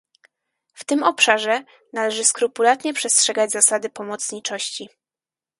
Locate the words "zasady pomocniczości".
3.51-4.89